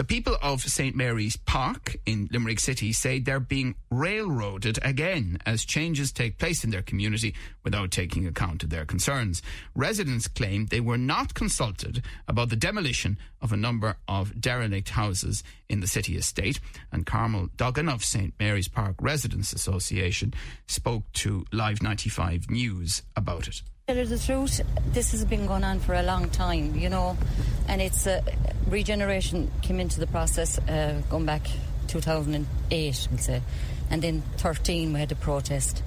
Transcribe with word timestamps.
The 0.00 0.04
people 0.04 0.38
of 0.40 0.62
St 0.62 0.96
Mary's 0.96 1.36
Park 1.36 1.94
in 2.06 2.26
Limerick 2.32 2.58
City 2.58 2.90
say 2.90 3.18
they're 3.18 3.38
being 3.38 3.74
railroaded 3.90 4.78
again 4.80 5.36
as 5.44 5.62
changes 5.62 6.10
take 6.10 6.38
place 6.38 6.64
in 6.64 6.70
their 6.70 6.80
community 6.80 7.34
without 7.64 7.90
taking 7.90 8.26
account 8.26 8.62
of 8.62 8.70
their 8.70 8.86
concerns. 8.86 9.42
Residents 9.74 10.26
claim 10.26 10.64
they 10.64 10.80
were 10.80 10.96
not 10.96 11.34
consulted 11.34 12.02
about 12.26 12.48
the 12.48 12.56
demolition 12.56 13.18
of 13.42 13.52
a 13.52 13.58
number 13.58 13.98
of 14.08 14.40
derelict 14.40 14.88
houses 14.88 15.44
in 15.68 15.80
the 15.80 15.86
city 15.86 16.16
estate. 16.16 16.60
And 16.90 17.04
Carmel 17.04 17.50
Duggan 17.58 17.90
of 17.90 18.02
St 18.02 18.32
Mary's 18.40 18.68
Park 18.68 18.96
Residents 19.02 19.52
Association 19.52 20.32
spoke 20.66 21.12
to 21.12 21.44
Live 21.52 21.82
95 21.82 22.48
News 22.48 23.02
about 23.16 23.48
it 23.48 23.60
tell 23.90 23.98
you 23.98 24.06
the 24.06 24.18
truth, 24.20 24.60
this 24.92 25.10
has 25.10 25.24
been 25.24 25.46
going 25.46 25.64
on 25.64 25.80
for 25.80 25.94
a 25.94 26.02
long 26.04 26.30
time, 26.30 26.76
you 26.76 26.88
know, 26.88 27.18
and 27.66 27.82
it's 27.82 28.06
uh, 28.06 28.20
regeneration 28.68 29.50
came 29.62 29.80
into 29.80 29.98
the 29.98 30.06
process 30.06 30.60
uh, 30.60 31.02
going 31.10 31.26
back 31.26 31.50
2008, 31.88 33.08
we'll 33.10 33.18
say, 33.18 33.42
and 33.90 34.00
then 34.00 34.22
13 34.36 34.92
we 34.92 35.00
had 35.00 35.10
a 35.10 35.16
protest. 35.16 35.82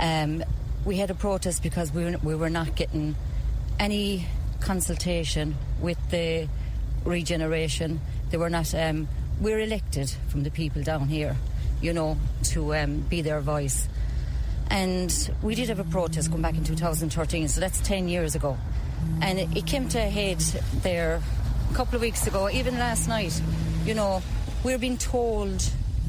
Um, 0.00 0.42
we 0.86 0.96
had 0.96 1.10
a 1.10 1.14
protest 1.14 1.62
because 1.62 1.92
we 1.92 2.04
were, 2.04 2.16
we 2.22 2.34
were 2.34 2.48
not 2.48 2.76
getting 2.76 3.14
any 3.78 4.26
consultation 4.60 5.56
with 5.82 5.98
the 6.08 6.48
regeneration. 7.04 8.00
They 8.30 8.38
were 8.38 8.48
not. 8.48 8.74
Um, 8.74 9.06
we're 9.38 9.60
elected 9.60 10.10
from 10.28 10.44
the 10.44 10.50
people 10.50 10.82
down 10.82 11.08
here, 11.08 11.36
you 11.82 11.92
know, 11.92 12.16
to 12.44 12.74
um, 12.74 13.00
be 13.00 13.20
their 13.20 13.40
voice. 13.40 13.86
And 14.70 15.30
we 15.42 15.54
did 15.54 15.68
have 15.68 15.78
a 15.78 15.84
protest 15.84 16.30
going 16.30 16.42
back 16.42 16.56
in 16.56 16.64
2013, 16.64 17.48
so 17.48 17.60
that's 17.60 17.80
10 17.80 18.08
years 18.08 18.34
ago. 18.34 18.56
And 19.20 19.38
it, 19.38 19.56
it 19.56 19.66
came 19.66 19.88
to 19.90 19.98
a 19.98 20.08
head 20.08 20.40
there 20.82 21.22
a 21.70 21.74
couple 21.74 21.96
of 21.96 22.00
weeks 22.00 22.26
ago, 22.26 22.48
even 22.50 22.78
last 22.78 23.08
night. 23.08 23.40
You 23.84 23.94
know, 23.94 24.22
we're 24.64 24.78
being 24.78 24.98
told 24.98 25.62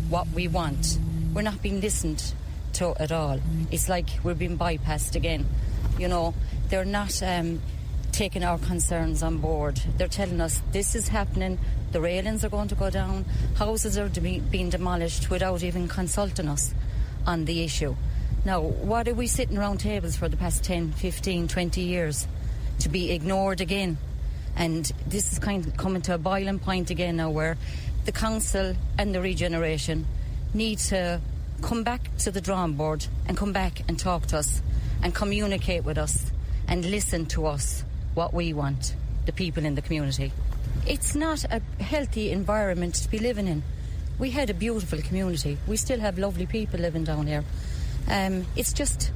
what 0.10 0.28
we 0.30 0.48
want. 0.48 0.98
We're 1.34 1.42
not 1.42 1.62
being 1.62 1.82
listened 1.82 2.34
to 2.74 2.96
at 3.02 3.12
all. 3.12 3.40
It's 3.72 3.90
like 3.90 4.08
we're 4.24 4.36
being 4.36 4.58
bypassed 4.58 5.16
again. 5.16 5.46
You 5.98 6.08
know, 6.08 6.34
they're 6.70 6.86
not 6.86 7.22
um, 7.24 7.62
taking 8.12 8.44
our 8.44 8.58
concerns 8.58 9.22
on 9.22 9.40
board. 9.40 9.82
They're 9.98 10.08
telling 10.08 10.40
us 10.40 10.62
this 10.72 10.96
is 10.96 11.10
happening, 11.10 11.60
the 11.92 12.00
railings 12.00 12.46
are 12.46 12.50
going 12.50 12.70
to 12.70 12.76
go 12.76 12.90
down, 12.90 13.26
houses 13.56 13.98
are 13.98 14.08
de- 14.08 14.40
being 14.40 14.70
demolished 14.70 15.30
without 15.30 15.64
even 15.64 15.88
consulting 15.88 16.48
us 16.48 16.74
on 17.28 17.46
the 17.46 17.64
issue. 17.64 17.96
Now, 18.46 18.62
what 18.62 19.08
are 19.08 19.16
we 19.16 19.26
sitting 19.26 19.58
around 19.58 19.80
tables 19.80 20.16
for 20.16 20.30
the 20.30 20.38
past 20.38 20.64
10, 20.64 20.92
15, 20.92 21.48
20 21.48 21.82
years? 21.82 22.28
To 22.82 22.90
be 22.90 23.12
ignored 23.12 23.60
again. 23.60 23.98
And 24.56 24.86
this 25.08 25.34
is 25.34 25.40
kind 25.40 25.66
of 25.66 25.76
coming 25.78 26.04
to 26.04 26.14
a 26.14 26.20
boiling 26.20 26.60
point 26.60 26.92
again 26.92 27.16
now 27.16 27.32
where 27.32 27.58
the 28.06 28.12
council 28.12 28.76
and 29.00 29.16
the 29.16 29.20
regeneration 29.20 30.06
need 30.54 30.78
to 30.78 31.20
come 31.64 31.82
back 31.82 32.16
to 32.18 32.30
the 32.30 32.40
drawing 32.40 32.74
board 32.74 33.08
and 33.28 33.36
come 33.36 33.52
back 33.52 33.82
and 33.88 33.98
talk 33.98 34.28
to 34.28 34.38
us 34.38 34.62
and 35.02 35.16
communicate 35.16 35.84
with 35.84 35.98
us 35.98 36.32
and 36.68 36.86
listen 36.86 37.26
to 37.26 37.48
us 37.48 37.84
what 38.14 38.32
we 38.32 38.54
want, 38.54 38.96
the 39.26 39.34
people 39.34 39.66
in 39.66 39.74
the 39.74 39.82
community. 39.82 40.32
It's 40.86 41.16
not 41.16 41.44
a 41.46 41.62
healthy 41.82 42.32
environment 42.32 42.94
to 42.96 43.10
be 43.10 43.18
living 43.18 43.48
in. 43.48 43.64
We 44.20 44.30
had 44.30 44.52
a 44.52 44.54
beautiful 44.54 45.00
community. 45.00 45.58
We 45.66 45.78
still 45.78 46.00
have 46.00 46.20
lovely 46.20 46.46
people 46.46 46.80
living 46.80 47.06
down 47.06 47.26
here. 47.26 47.44
Um, 48.10 48.46
it's 48.56 48.74
just, 48.74 49.12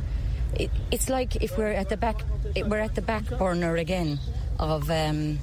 it, 0.55 0.71
it's 0.91 1.09
like 1.09 1.37
if 1.37 1.57
we're 1.57 1.71
at 1.71 1.89
the 1.89 1.97
back, 1.97 2.23
we're 2.65 2.79
at 2.79 2.95
the 2.95 3.01
back 3.01 3.25
burner 3.37 3.75
again 3.75 4.19
of 4.57 4.89
um, 4.89 5.39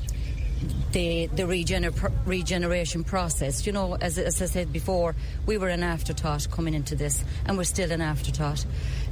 the 0.93 1.27
the 1.27 1.45
regener- 1.45 2.13
regeneration 2.25 3.05
process. 3.05 3.67
You 3.67 3.73
know, 3.73 3.97
as, 4.01 4.19
as 4.19 4.43
I 4.43 4.47
said 4.47 4.73
before, 4.73 5.15
we 5.47 5.59
were 5.59 5.69
an 5.69 5.83
afterthought 5.83 6.51
coming 6.51 6.75
into 6.75 6.97
this, 6.97 7.25
and 7.47 7.57
we're 7.57 7.65
still 7.65 7.93
an 7.93 8.01
afterthought. 8.01 8.65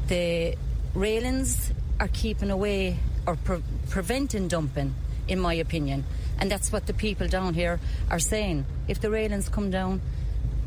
The 0.08 0.56
railings 0.94 1.72
are 2.00 2.08
keeping 2.08 2.50
away 2.50 2.98
or 3.26 3.36
pre- 3.36 3.62
preventing 3.88 4.48
dumping, 4.48 4.94
in 5.28 5.38
my 5.40 5.54
opinion, 5.54 6.04
and 6.38 6.50
that's 6.50 6.72
what 6.72 6.86
the 6.86 6.94
people 6.94 7.28
down 7.28 7.54
here 7.54 7.78
are 8.10 8.18
saying. 8.18 8.66
If 8.88 9.00
the 9.00 9.10
railings 9.10 9.48
come 9.48 9.70
down, 9.70 10.00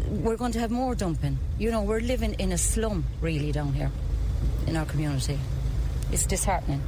we're 0.07 0.37
going 0.37 0.51
to 0.53 0.59
have 0.59 0.71
more 0.71 0.95
dumping. 0.95 1.37
You 1.57 1.71
know, 1.71 1.81
we're 1.81 1.99
living 1.99 2.33
in 2.35 2.51
a 2.51 2.57
slum 2.57 3.03
really 3.21 3.51
down 3.51 3.73
here 3.73 3.91
in 4.65 4.75
our 4.75 4.85
community. 4.85 5.37
It's 6.11 6.25
disheartening. 6.25 6.81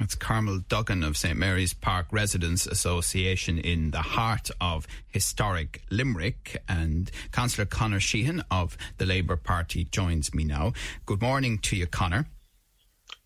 It's 0.00 0.14
Carmel 0.14 0.60
Duggan 0.68 1.02
of 1.02 1.16
St 1.16 1.36
Mary's 1.36 1.74
Park 1.74 2.06
Residents 2.12 2.66
Association 2.66 3.58
in 3.58 3.90
the 3.90 4.02
heart 4.02 4.50
of 4.60 4.86
historic 5.08 5.82
Limerick. 5.90 6.62
And 6.68 7.10
Councillor 7.32 7.66
Conor 7.66 7.98
Sheehan 7.98 8.44
of 8.50 8.76
the 8.98 9.06
Labour 9.06 9.36
Party 9.36 9.84
joins 9.84 10.32
me 10.32 10.44
now. 10.44 10.72
Good 11.04 11.20
morning 11.20 11.58
to 11.58 11.76
you, 11.76 11.86
Conor. 11.86 12.26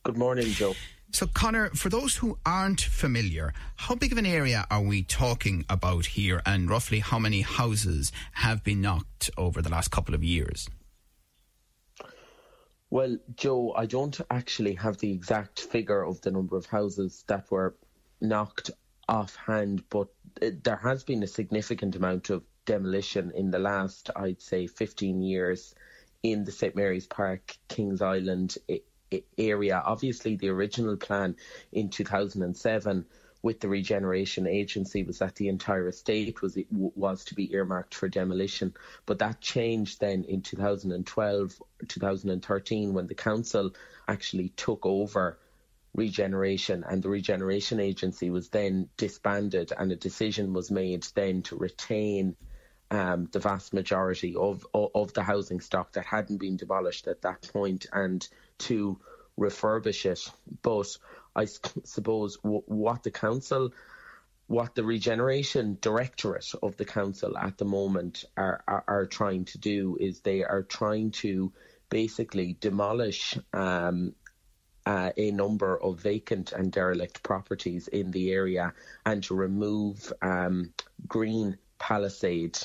Good 0.04 0.16
morning, 0.16 0.46
Joe. 0.46 0.74
So, 1.14 1.26
Conor, 1.26 1.68
for 1.74 1.90
those 1.90 2.16
who 2.16 2.38
aren't 2.46 2.80
familiar, 2.80 3.52
how 3.76 3.94
big 3.94 4.12
of 4.12 4.18
an 4.18 4.24
area 4.24 4.66
are 4.70 4.80
we 4.80 5.02
talking 5.02 5.66
about 5.68 6.06
here, 6.06 6.40
and 6.46 6.70
roughly 6.70 7.00
how 7.00 7.18
many 7.18 7.42
houses 7.42 8.12
have 8.32 8.64
been 8.64 8.80
knocked 8.80 9.30
over 9.36 9.60
the 9.60 9.68
last 9.68 9.90
couple 9.90 10.14
of 10.14 10.24
years? 10.24 10.70
Well, 12.88 13.18
Joe, 13.36 13.74
I 13.76 13.84
don't 13.84 14.18
actually 14.30 14.74
have 14.76 14.98
the 14.98 15.12
exact 15.12 15.60
figure 15.60 16.02
of 16.02 16.22
the 16.22 16.30
number 16.30 16.56
of 16.56 16.64
houses 16.64 17.24
that 17.26 17.50
were 17.50 17.76
knocked 18.22 18.70
offhand, 19.06 19.84
but 19.90 20.08
there 20.40 20.80
has 20.82 21.04
been 21.04 21.22
a 21.22 21.26
significant 21.26 21.94
amount 21.94 22.30
of 22.30 22.42
demolition 22.64 23.32
in 23.34 23.50
the 23.50 23.58
last, 23.58 24.08
I'd 24.16 24.40
say, 24.40 24.66
15 24.66 25.20
years 25.20 25.74
in 26.22 26.44
the 26.44 26.52
St 26.52 26.74
Mary's 26.74 27.06
Park, 27.06 27.54
Kings 27.68 28.00
Island 28.00 28.56
area. 29.38 29.82
Obviously, 29.84 30.36
the 30.36 30.48
original 30.48 30.96
plan 30.96 31.36
in 31.72 31.88
2007 31.88 33.06
with 33.42 33.58
the 33.58 33.68
regeneration 33.68 34.46
agency 34.46 35.02
was 35.02 35.18
that 35.18 35.34
the 35.34 35.48
entire 35.48 35.88
estate 35.88 36.40
was 36.42 36.56
was 36.70 37.24
to 37.24 37.34
be 37.34 37.52
earmarked 37.52 37.94
for 37.94 38.08
demolition 38.08 38.72
but 39.04 39.18
that 39.18 39.40
changed 39.40 40.00
then 40.00 40.24
in 40.24 40.42
2012 40.42 41.62
2013 41.88 42.94
when 42.94 43.08
the 43.08 43.14
council 43.14 43.72
actually 44.06 44.48
took 44.50 44.86
over 44.86 45.38
regeneration 45.94 46.84
and 46.88 47.02
the 47.02 47.08
regeneration 47.08 47.80
agency 47.80 48.30
was 48.30 48.48
then 48.48 48.88
disbanded 48.96 49.72
and 49.76 49.92
a 49.92 49.96
decision 49.96 50.52
was 50.52 50.70
made 50.70 51.04
then 51.14 51.42
to 51.42 51.56
retain 51.56 52.34
um, 52.90 53.28
the 53.32 53.38
vast 53.38 53.72
majority 53.72 54.36
of, 54.36 54.66
of, 54.74 54.90
of 54.94 55.14
the 55.14 55.22
housing 55.22 55.60
stock 55.60 55.92
that 55.92 56.04
hadn't 56.04 56.38
been 56.38 56.56
demolished 56.56 57.08
at 57.08 57.22
that 57.22 57.48
point 57.52 57.86
and 57.92 58.28
to 58.58 58.98
refurbish 59.38 60.06
it. 60.06 60.30
But 60.62 60.96
I 61.34 61.46
suppose 61.46 62.36
w- 62.38 62.62
what 62.66 63.02
the 63.02 63.10
council, 63.10 63.70
what 64.46 64.74
the 64.74 64.84
regeneration 64.84 65.78
directorate 65.80 66.52
of 66.62 66.76
the 66.76 66.84
council 66.84 67.36
at 67.38 67.58
the 67.58 67.64
moment 67.64 68.24
are, 68.36 68.62
are, 68.68 68.84
are 68.86 69.06
trying 69.06 69.46
to 69.46 69.58
do 69.58 69.96
is 69.98 70.20
they 70.20 70.44
are 70.44 70.62
trying 70.62 71.10
to 71.12 71.52
basically 71.88 72.56
demolish 72.60 73.38
um, 73.52 74.14
uh, 74.84 75.10
a 75.16 75.30
number 75.30 75.80
of 75.80 76.00
vacant 76.00 76.52
and 76.52 76.72
derelict 76.72 77.22
properties 77.22 77.88
in 77.88 78.10
the 78.10 78.32
area 78.32 78.72
and 79.06 79.22
to 79.22 79.34
remove 79.34 80.12
um, 80.22 80.72
green 81.06 81.56
palisade 81.78 82.58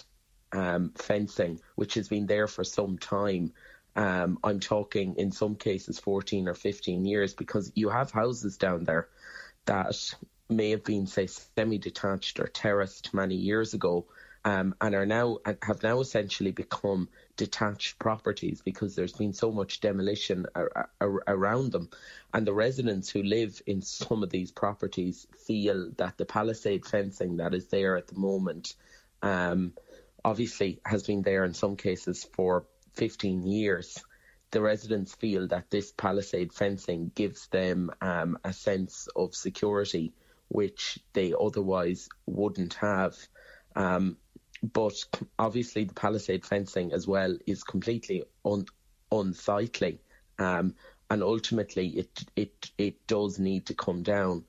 um, 0.52 0.92
fencing, 0.96 1.60
which 1.76 1.96
has 1.96 2.08
been 2.08 2.26
there 2.26 2.48
for 2.48 2.64
some 2.64 2.98
time. 2.98 3.54
Um, 3.98 4.38
I'm 4.44 4.60
talking 4.60 5.16
in 5.18 5.32
some 5.32 5.56
cases 5.56 6.00
14 6.00 6.48
or 6.48 6.54
15 6.54 7.04
years 7.06 7.34
because 7.34 7.72
you 7.74 7.90
have 7.90 8.12
houses 8.12 8.58
down 8.58 8.84
there 8.84 9.10
that 9.66 10.14
may 10.50 10.70
have 10.70 10.84
been, 10.84 11.08
say, 11.08 11.26
semi-detached 11.26 12.40
or 12.40 12.48
terraced 12.48 13.14
many 13.16 13.36
years 13.36 13.74
ago, 13.74 14.06
um, 14.46 14.76
and 14.80 14.94
are 14.94 15.08
now 15.08 15.40
have 15.64 15.82
now 15.82 16.00
essentially 16.00 16.52
become 16.52 17.10
detached 17.38 17.98
properties 17.98 18.62
because 18.62 18.96
there's 18.96 19.14
been 19.14 19.34
so 19.34 19.52
much 19.52 19.82
demolition 19.82 20.46
ar- 20.54 20.90
ar- 21.02 21.24
around 21.28 21.72
them, 21.72 21.90
and 22.34 22.46
the 22.46 22.54
residents 22.54 23.10
who 23.10 23.24
live 23.24 23.60
in 23.66 23.82
some 23.82 24.22
of 24.22 24.30
these 24.30 24.52
properties 24.52 25.26
feel 25.48 25.90
that 25.98 26.18
the 26.18 26.26
palisade 26.26 26.86
fencing 26.86 27.38
that 27.38 27.56
is 27.56 27.66
there 27.68 27.98
at 27.98 28.08
the 28.08 28.20
moment, 28.20 28.76
um, 29.24 29.74
obviously 30.24 30.80
has 30.86 31.02
been 31.04 31.24
there 31.24 31.44
in 31.44 31.56
some 31.56 31.76
cases 31.76 32.24
for 32.36 32.64
15 32.98 33.44
years, 33.44 34.04
the 34.52 34.62
residents 34.62 35.14
feel 35.16 35.48
that 35.48 35.70
this 35.70 35.92
palisade 35.92 36.54
fencing 36.54 37.12
gives 37.16 37.48
them 37.48 37.92
um, 38.02 38.38
a 38.44 38.54
sense 38.54 39.08
of 39.16 39.36
security 39.36 40.14
which 40.50 41.00
they 41.14 41.34
otherwise 41.40 42.10
wouldn't 42.26 42.74
have. 42.76 43.16
Um, 43.76 44.18
but 44.64 44.96
obviously 45.38 45.84
the 45.84 45.94
palisade 45.94 46.46
fencing 46.46 46.92
as 46.94 47.08
well 47.08 47.38
is 47.46 47.64
completely 47.64 48.24
un, 48.44 48.66
unsightly, 49.12 50.00
um, 50.40 50.74
and 51.10 51.22
ultimately 51.22 51.90
it 51.90 52.24
it 52.36 52.72
it 52.78 53.08
does 53.08 53.38
need 53.38 53.68
to 53.68 53.76
come 53.76 54.02
down. 54.02 54.44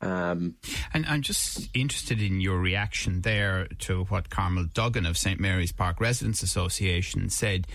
Um, 0.00 0.56
and 0.94 1.04
I'm 1.06 1.22
just 1.22 1.68
interested 1.74 2.22
in 2.22 2.40
your 2.40 2.58
reaction 2.58 3.20
there 3.20 3.66
to 3.80 4.04
what 4.04 4.30
Carmel 4.30 4.66
Duggan 4.72 5.06
of 5.06 5.18
St 5.18 5.38
Mary's 5.38 5.72
Park 5.72 6.00
Residents 6.00 6.42
Association 6.42 7.28
said, 7.28 7.66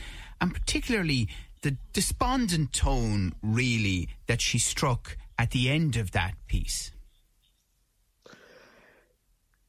and 0.42 0.54
particularly 0.54 1.30
the 1.62 1.78
despondent 1.94 2.74
tone, 2.74 3.34
really, 3.42 4.10
that 4.28 4.42
she 4.42 4.60
struck 4.60 5.18
at 5.38 5.52
the 5.52 5.70
end 5.70 5.96
of 5.96 6.12
that 6.12 6.34
piece. 6.48 6.92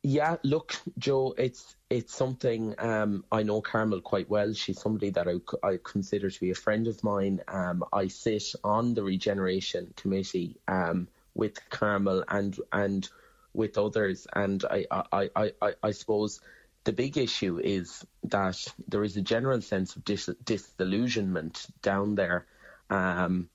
Yeah, 0.02 0.36
look, 0.44 0.76
Joe, 0.98 1.34
it's 1.36 1.74
it's 1.90 2.14
something 2.14 2.76
um, 2.78 3.24
I 3.32 3.42
know 3.42 3.60
Carmel 3.60 4.00
quite 4.00 4.30
well. 4.30 4.52
She's 4.52 4.80
somebody 4.80 5.10
that 5.10 5.26
I, 5.26 5.66
I 5.66 5.78
consider 5.82 6.30
to 6.30 6.40
be 6.40 6.52
a 6.52 6.54
friend 6.54 6.86
of 6.86 7.02
mine. 7.02 7.40
Um, 7.48 7.84
I 7.92 8.06
sit 8.06 8.54
on 8.62 8.94
the 8.94 9.02
regeneration 9.02 9.92
committee 9.96 10.58
um, 10.68 11.08
with 11.36 11.58
Carmel 11.70 12.24
and 12.28 12.58
and 12.72 13.08
with 13.52 13.78
others, 13.78 14.26
and 14.34 14.64
I 14.64 14.86
I, 14.90 15.30
I, 15.36 15.52
I, 15.62 15.74
I 15.82 15.90
suppose 15.92 16.40
the 16.84 16.92
big 16.92 17.18
issue 17.18 17.58
is 17.58 18.06
that 18.24 18.64
there 18.88 19.04
is 19.04 19.16
a 19.16 19.22
general 19.22 19.60
sense 19.60 19.96
of 19.96 20.04
dis- 20.04 20.30
disillusionment 20.44 21.66
down 21.82 22.14
there. 22.14 22.46
Um, 22.90 23.48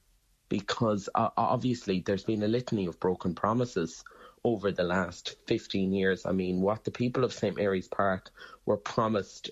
because 0.49 1.07
uh, 1.15 1.29
obviously 1.37 2.01
there's 2.01 2.25
been 2.25 2.43
a 2.43 2.47
litany 2.47 2.85
of 2.85 2.99
broken 2.99 3.33
promises 3.33 4.03
over 4.43 4.69
the 4.69 4.83
last 4.83 5.35
15 5.47 5.93
years. 5.93 6.25
I 6.25 6.33
mean, 6.33 6.59
what 6.59 6.83
the 6.83 6.91
people 6.91 7.23
of 7.23 7.31
St 7.31 7.55
Mary's 7.55 7.87
Park 7.87 8.31
were 8.65 8.75
promised 8.75 9.49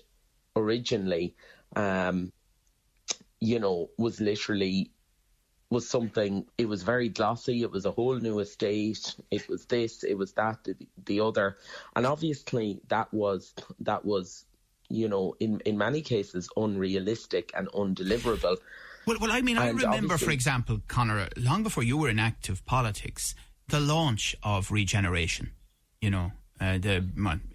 originally, 0.56 1.34
um, 1.74 2.32
you 3.40 3.58
know, 3.58 3.88
was 3.96 4.20
literally 4.20 4.90
was 5.70 5.88
something. 5.88 6.44
It 6.58 6.68
was 6.68 6.82
very 6.82 7.08
glossy. 7.08 7.62
It 7.62 7.70
was 7.70 7.86
a 7.86 7.92
whole 7.92 8.16
new 8.16 8.40
estate. 8.40 9.14
It 9.30 9.48
was 9.48 9.64
this. 9.66 10.02
It 10.02 10.14
was 10.14 10.32
that. 10.32 10.62
The, 10.64 10.74
the 11.06 11.20
other, 11.20 11.56
and 11.96 12.06
obviously 12.06 12.80
that 12.88 13.12
was 13.14 13.54
that 13.80 14.04
was, 14.04 14.44
you 14.88 15.08
know, 15.08 15.36
in 15.40 15.60
in 15.60 15.78
many 15.78 16.02
cases 16.02 16.48
unrealistic 16.56 17.52
and 17.54 17.68
undeliverable. 17.68 18.56
Well, 19.06 19.16
well, 19.20 19.32
I 19.32 19.40
mean, 19.40 19.56
I 19.56 19.70
remember, 19.70 20.18
for 20.18 20.30
example, 20.30 20.82
Conor, 20.86 21.28
long 21.36 21.62
before 21.62 21.82
you 21.82 21.96
were 21.96 22.10
in 22.10 22.18
active 22.18 22.64
politics, 22.66 23.34
the 23.68 23.80
launch 23.80 24.36
of 24.42 24.70
regeneration, 24.70 25.52
you 26.00 26.10
know, 26.10 26.32
uh, 26.60 26.76
the 26.78 27.08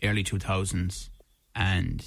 early 0.03 0.23
2000s, 0.23 1.09
and 1.53 2.03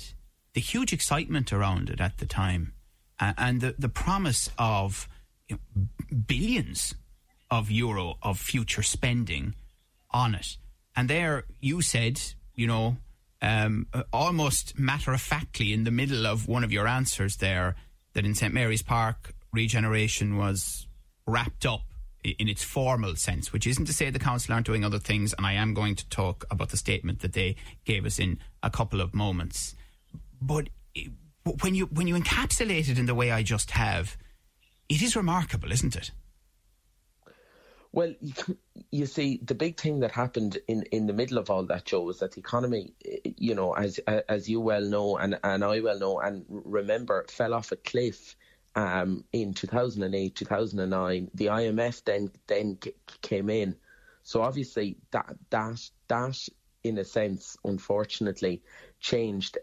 the 0.54 0.60
huge 0.60 0.92
excitement 0.92 1.52
around 1.52 1.88
it 1.88 2.00
at 2.00 2.18
the 2.18 2.26
time, 2.26 2.72
uh, 3.20 3.32
and 3.38 3.60
the, 3.60 3.76
the 3.78 3.88
promise 3.88 4.50
of 4.58 5.08
billions 6.26 6.94
of 7.50 7.70
euro 7.70 8.16
of 8.22 8.38
future 8.38 8.82
spending 8.82 9.54
on 10.10 10.34
it. 10.34 10.56
And 10.96 11.08
there 11.08 11.44
you 11.60 11.80
said, 11.80 12.20
you 12.54 12.66
know, 12.66 12.96
um, 13.40 13.86
almost 14.12 14.78
matter 14.78 15.12
of 15.12 15.20
factly 15.20 15.72
in 15.72 15.84
the 15.84 15.90
middle 15.90 16.26
of 16.26 16.48
one 16.48 16.64
of 16.64 16.72
your 16.72 16.88
answers 16.88 17.36
there, 17.36 17.76
that 18.14 18.24
in 18.24 18.34
St 18.34 18.52
Mary's 18.52 18.82
Park, 18.82 19.32
regeneration 19.52 20.36
was 20.36 20.86
wrapped 21.26 21.64
up 21.64 21.82
in 22.24 22.48
its 22.48 22.64
formal 22.64 23.14
sense, 23.16 23.52
which 23.52 23.66
isn't 23.66 23.84
to 23.86 23.92
say 23.92 24.10
the 24.10 24.18
council 24.18 24.52
aren't 24.52 24.66
doing 24.66 24.84
other 24.84 24.98
things, 24.98 25.32
and 25.34 25.46
I 25.46 25.52
am 25.52 25.72
going 25.72 25.94
to 25.94 26.08
talk 26.08 26.44
about 26.50 26.70
the 26.70 26.76
statement 26.76 27.20
that 27.20 27.32
they 27.32 27.56
gave 27.84 28.04
us 28.04 28.18
in 28.18 28.38
a 28.62 28.70
couple 28.70 29.00
of 29.00 29.14
moments. 29.14 29.74
But 30.40 30.68
when 31.60 31.74
you 31.74 31.86
when 31.86 32.06
you 32.06 32.16
encapsulate 32.16 32.88
it 32.88 32.98
in 32.98 33.06
the 33.06 33.14
way 33.14 33.30
I 33.30 33.42
just 33.42 33.70
have, 33.70 34.16
it 34.88 35.02
is 35.02 35.16
remarkable, 35.16 35.72
isn't 35.72 35.96
it? 35.96 36.10
Well, 37.90 38.14
you 38.90 39.06
see, 39.06 39.40
the 39.42 39.54
big 39.54 39.80
thing 39.80 40.00
that 40.00 40.12
happened 40.12 40.58
in, 40.68 40.82
in 40.92 41.06
the 41.06 41.14
middle 41.14 41.38
of 41.38 41.50
all 41.50 41.64
that, 41.66 41.86
Joe, 41.86 42.02
was 42.02 42.18
that 42.18 42.32
the 42.32 42.40
economy, 42.40 42.92
you 43.24 43.54
know, 43.54 43.72
as 43.72 43.98
as 44.28 44.48
you 44.48 44.60
well 44.60 44.82
know, 44.82 45.16
and, 45.16 45.38
and 45.42 45.64
I 45.64 45.80
well 45.80 45.98
know, 45.98 46.20
and 46.20 46.44
remember, 46.48 47.24
fell 47.28 47.54
off 47.54 47.72
a 47.72 47.76
cliff 47.76 48.36
um, 48.74 49.24
in 49.32 49.54
2008, 49.54 50.34
2009. 50.36 51.30
The 51.34 51.46
IMF 51.46 52.04
then 52.04 52.30
then 52.46 52.78
came 53.22 53.48
in, 53.48 53.74
so 54.22 54.42
obviously 54.42 54.98
that 55.12 55.34
that 55.48 55.80
that 56.08 56.38
in 56.84 56.98
a 56.98 57.04
sense, 57.04 57.56
unfortunately, 57.64 58.62
changed 59.00 59.58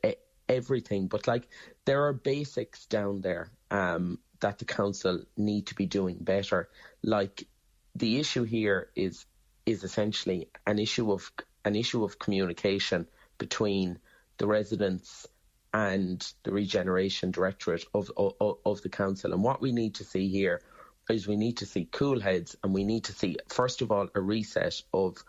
everything. 0.50 1.08
But 1.08 1.28
like 1.28 1.48
there 1.86 2.06
are 2.08 2.14
basics 2.14 2.88
down 2.88 3.22
there 3.22 3.52
um, 3.72 4.20
that 4.40 4.60
the 4.60 4.66
council 4.66 5.24
need 5.38 5.68
to 5.68 5.76
be 5.76 5.86
doing 5.86 6.18
better. 6.20 6.70
Like 7.04 7.48
the 7.96 8.20
issue 8.20 8.44
here 8.44 8.90
is 8.96 9.26
is 9.66 9.84
essentially 9.84 10.50
an 10.68 10.80
issue 10.80 11.12
of 11.12 11.32
an 11.64 11.76
issue 11.76 12.04
of 12.04 12.20
communication 12.20 13.08
between 13.38 14.00
the 14.38 14.48
residents 14.48 15.28
and 15.74 16.26
the 16.44 16.52
regeneration 16.52 17.32
directorate 17.32 17.84
of, 17.94 18.10
of, 18.16 18.58
of 18.66 18.82
the 18.82 18.90
council. 18.90 19.34
And 19.34 19.44
what 19.44 19.62
we 19.62 19.74
need 19.74 19.96
to 19.96 20.06
see 20.06 20.30
here 20.30 20.62
is 21.10 21.28
we 21.28 21.36
need 21.36 21.58
to 21.58 21.66
see 21.66 21.90
cool 21.92 22.20
heads, 22.20 22.56
and 22.64 22.74
we 22.74 22.84
need 22.84 23.06
to 23.06 23.14
see 23.14 23.38
first 23.50 23.82
of 23.82 23.92
all 23.92 24.08
a 24.16 24.22
reset 24.22 24.82
of 24.94 25.24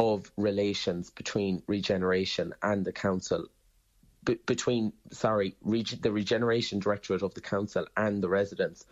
of 0.00 0.30
relations 0.36 1.10
between 1.10 1.62
regeneration 1.66 2.54
and 2.62 2.84
the 2.84 2.92
council. 2.92 3.48
Between 4.46 4.92
sorry, 5.10 5.56
reg- 5.62 6.02
the 6.02 6.12
regeneration 6.12 6.78
directorate 6.78 7.22
of 7.22 7.34
the 7.34 7.40
council 7.40 7.86
and 7.96 8.22
the 8.22 8.28
residents, 8.28 8.86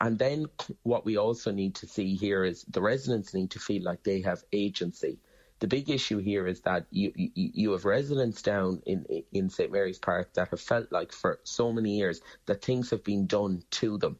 and 0.00 0.18
then 0.18 0.46
what 0.82 1.04
we 1.04 1.16
also 1.16 1.52
need 1.52 1.76
to 1.76 1.86
see 1.86 2.16
here 2.16 2.44
is 2.44 2.64
the 2.64 2.82
residents 2.82 3.34
need 3.34 3.52
to 3.52 3.58
feel 3.60 3.82
like 3.82 4.02
they 4.02 4.20
have 4.22 4.42
agency. 4.52 5.18
The 5.60 5.68
big 5.68 5.90
issue 5.90 6.18
here 6.18 6.48
is 6.48 6.62
that 6.62 6.86
you, 6.90 7.12
you, 7.14 7.30
you 7.34 7.72
have 7.72 7.84
residents 7.84 8.42
down 8.42 8.82
in 8.84 9.04
in 9.30 9.48
St 9.48 9.70
Mary's 9.70 10.00
Park 10.00 10.34
that 10.34 10.48
have 10.48 10.60
felt 10.60 10.90
like 10.90 11.12
for 11.12 11.38
so 11.44 11.72
many 11.72 11.98
years 11.98 12.20
that 12.46 12.62
things 12.64 12.90
have 12.90 13.04
been 13.04 13.26
done 13.26 13.62
to 13.72 13.96
them, 13.98 14.18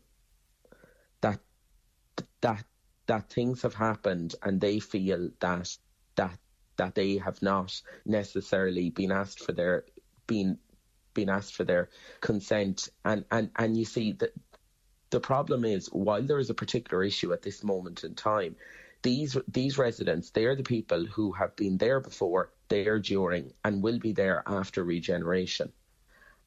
that 1.20 1.40
that 2.42 2.64
that 3.06 3.30
things 3.30 3.62
have 3.62 3.74
happened 3.74 4.36
and 4.42 4.60
they 4.60 4.78
feel 4.78 5.30
that 5.40 5.76
that 6.14 6.38
that 6.76 6.94
they 6.94 7.16
have 7.18 7.42
not 7.42 7.80
necessarily 8.04 8.90
been 8.90 9.12
asked 9.12 9.40
for 9.40 9.52
their 9.52 9.84
been 10.32 10.58
been 11.14 11.28
asked 11.28 11.54
for 11.54 11.64
their 11.64 11.84
consent 12.20 12.88
and 13.04 13.24
and 13.30 13.50
and 13.62 13.76
you 13.76 13.84
see 13.84 14.12
that 14.20 14.32
the 15.10 15.20
problem 15.20 15.64
is 15.64 15.88
while 15.88 16.22
there 16.22 16.42
is 16.44 16.50
a 16.50 16.60
particular 16.62 17.00
issue 17.10 17.32
at 17.32 17.42
this 17.42 17.62
moment 17.62 18.04
in 18.04 18.14
time 18.14 18.56
these 19.02 19.36
these 19.48 19.78
residents, 19.78 20.30
they 20.30 20.44
are 20.44 20.56
the 20.56 20.62
people 20.62 21.04
who 21.04 21.32
have 21.32 21.54
been 21.56 21.76
there 21.76 22.00
before, 22.00 22.52
there 22.68 22.98
during, 22.98 23.52
and 23.64 23.82
will 23.82 23.98
be 23.98 24.12
there 24.12 24.42
after 24.46 24.82
regeneration. 24.82 25.72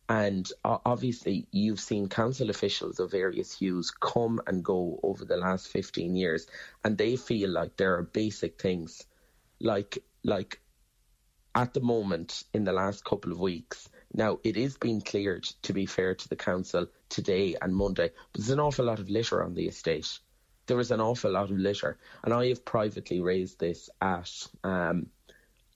And 0.08 0.50
obviously, 0.63 1.48
you've 1.51 1.80
seen 1.80 2.10
council 2.10 2.50
officials 2.50 3.00
of 3.00 3.12
various 3.12 3.58
hues 3.58 3.92
come 3.92 4.39
and 4.46 4.63
go 4.63 5.00
over 5.01 5.25
the 5.25 5.38
last 5.38 5.68
15 5.68 6.15
years, 6.15 6.48
and 6.84 6.98
they 6.98 7.15
feel 7.15 7.50
like 7.50 7.75
there 7.75 7.96
are 7.96 8.04
basic 8.04 8.62
things, 8.62 9.06
like 9.60 9.98
like 10.24 10.60
at 11.56 11.74
the 11.74 11.82
moment 11.82 12.44
in 12.54 12.66
the 12.66 12.74
last 12.74 13.04
couple 13.04 13.32
of 13.32 13.40
weeks. 13.40 13.90
Now, 14.14 14.40
it 14.44 14.58
is 14.58 14.78
being 14.78 15.02
cleared, 15.02 15.44
to 15.64 15.74
be 15.74 15.86
fair 15.86 16.14
to 16.14 16.30
the 16.30 16.36
council, 16.36 16.88
today 17.10 17.56
and 17.62 17.76
Monday, 17.76 18.12
but 18.32 18.42
there's 18.42 18.50
an 18.50 18.60
awful 18.60 18.86
lot 18.86 19.00
of 19.00 19.10
litter 19.10 19.44
on 19.44 19.56
the 19.56 19.68
estate 19.68 20.20
there 20.68 20.80
is 20.80 20.92
an 20.92 21.02
awful 21.02 21.32
lot 21.32 21.52
of 21.52 21.58
litter, 21.58 21.98
and 22.24 22.34
I 22.34 22.48
have 22.48 22.66
privately 22.66 23.22
raised 23.22 23.60
this 23.60 23.90
at 24.02 24.32
um, 24.64 25.08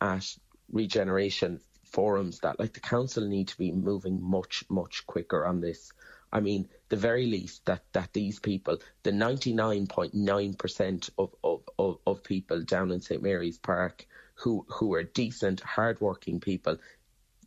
at 0.02 0.26
regeneration 0.72 1.60
forums 1.84 2.40
that 2.40 2.60
like 2.60 2.74
the 2.74 2.80
council 2.80 3.28
need 3.28 3.50
to 3.50 3.58
be 3.58 3.72
moving 3.72 4.20
much 4.22 4.64
much 4.70 5.06
quicker 5.06 5.46
on 5.46 5.62
this. 5.62 5.92
I 6.32 6.42
mean, 6.42 6.70
the 6.90 6.96
very 6.96 7.26
least 7.26 7.66
that, 7.66 7.82
that 7.94 8.14
these 8.14 8.40
people, 8.40 8.78
the 9.02 9.10
99.9% 9.10 11.10
of, 11.18 11.34
of, 11.44 11.64
of, 11.80 11.98
of 12.06 12.24
people 12.24 12.62
down 12.62 12.92
in 12.92 13.02
St 13.02 13.24
Mary's 13.24 13.58
Park 13.58 14.06
who, 14.40 14.66
who 14.70 14.94
are 14.94 15.04
decent, 15.04 15.60
hardworking 15.62 16.40
people, 16.40 16.78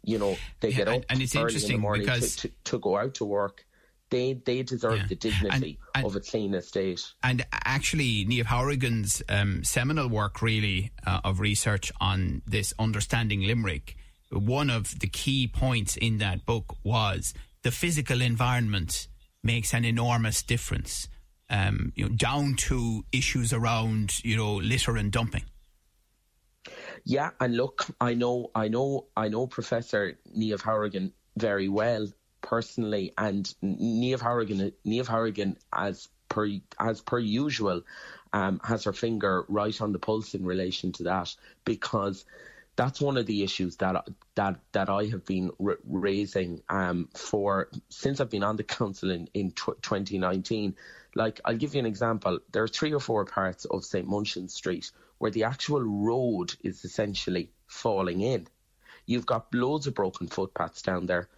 you 0.04 0.18
know, 0.18 0.36
they 0.60 0.72
get 0.72 0.88
up 0.88 1.02
and, 1.08 1.22
it's 1.22 1.34
early 1.34 1.44
interesting 1.44 1.72
in 1.72 1.76
the 1.76 1.82
morning 1.82 2.02
because 2.02 2.36
to, 2.36 2.48
to, 2.48 2.54
to 2.64 2.78
go 2.78 2.96
out 2.96 3.14
to 3.14 3.24
work 3.24 3.64
they 4.12 4.34
they 4.34 4.62
deserve 4.62 4.98
yeah. 4.98 5.06
the 5.08 5.16
dignity 5.16 5.78
and, 5.94 5.96
and, 5.96 6.06
of 6.06 6.14
a 6.14 6.20
clean 6.20 6.54
estate. 6.54 7.02
And 7.24 7.44
actually, 7.52 8.24
Niamh 8.26 8.44
Hourigan's 8.44 9.22
um, 9.28 9.64
seminal 9.64 10.06
work, 10.08 10.40
really, 10.40 10.92
uh, 11.04 11.20
of 11.24 11.40
research 11.40 11.90
on 12.00 12.42
this 12.46 12.72
understanding 12.78 13.40
Limerick, 13.40 13.96
one 14.30 14.70
of 14.70 15.00
the 15.00 15.08
key 15.08 15.48
points 15.48 15.96
in 15.96 16.18
that 16.18 16.46
book 16.46 16.76
was 16.84 17.34
the 17.62 17.70
physical 17.70 18.20
environment 18.20 19.08
makes 19.42 19.74
an 19.74 19.84
enormous 19.84 20.42
difference, 20.42 21.08
um, 21.50 21.92
you 21.96 22.08
know, 22.08 22.14
down 22.14 22.54
to 22.54 23.04
issues 23.12 23.52
around 23.52 24.22
you 24.22 24.36
know 24.36 24.56
litter 24.56 24.96
and 24.96 25.10
dumping. 25.10 25.44
Yeah, 27.04 27.30
and 27.40 27.56
look, 27.56 27.86
I 28.00 28.14
know, 28.14 28.50
I 28.54 28.68
know, 28.68 29.06
I 29.16 29.28
know 29.28 29.46
Professor 29.46 30.18
Niamh 30.36 30.62
Harrigan 30.62 31.12
very 31.36 31.68
well 31.68 32.08
personally, 32.42 33.12
and 33.18 33.44
Niamh 33.62 34.20
Harrigan, 34.20 34.72
Niamh 34.86 35.06
Hourigan, 35.06 35.56
as 35.72 36.08
per 36.28 36.48
as 36.78 37.00
per 37.00 37.18
usual, 37.18 37.82
um, 38.32 38.60
has 38.64 38.84
her 38.84 38.92
finger 38.92 39.44
right 39.48 39.80
on 39.80 39.92
the 39.92 39.98
pulse 39.98 40.34
in 40.34 40.44
relation 40.44 40.92
to 40.92 41.04
that 41.04 41.34
because 41.64 42.24
that's 42.76 43.00
one 43.00 43.16
of 43.16 43.26
the 43.26 43.42
issues 43.42 43.76
that 43.76 44.08
that 44.34 44.60
that 44.72 44.88
I 44.88 45.04
have 45.06 45.24
been 45.26 45.50
r- 45.64 45.78
raising 45.84 46.62
um, 46.68 47.08
for 47.14 47.68
since 47.88 48.20
I've 48.20 48.30
been 48.30 48.44
on 48.44 48.56
the 48.56 48.64
council 48.64 49.10
in 49.10 49.28
in 49.34 49.50
tw- 49.52 49.80
2019. 49.82 50.76
Like 51.14 51.40
I'll 51.44 51.56
give 51.56 51.74
you 51.74 51.80
an 51.80 51.86
example. 51.86 52.38
There 52.52 52.62
are 52.62 52.68
three 52.68 52.92
or 52.94 53.00
four 53.00 53.24
parts 53.24 53.66
of 53.66 53.84
St 53.84 54.08
Munchin 54.08 54.48
Street 54.50 54.90
where 55.22 55.30
the 55.30 55.44
actual 55.44 55.80
road 55.80 56.52
is 56.64 56.84
essentially 56.84 57.48
falling 57.68 58.22
in. 58.22 58.44
You've 59.06 59.24
got 59.24 59.54
loads 59.54 59.86
of 59.86 59.94
broken 59.94 60.26
footpaths 60.26 60.82
down 60.82 61.06
there. 61.06 61.28